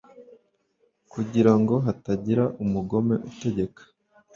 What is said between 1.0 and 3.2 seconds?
kugira ngo hatagira umugome